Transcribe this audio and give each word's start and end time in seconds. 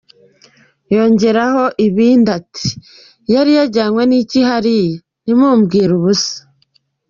Yongeyeho 0.93 1.63
ibindi 1.87 2.29
ati 2.39 2.69
“Yari 3.33 3.51
yajyanywe 3.57 4.01
n’iki 4.09 4.39
hariya? 4.49 4.99
Ntimumbwire 5.23 5.91
ubusa. 5.99 6.37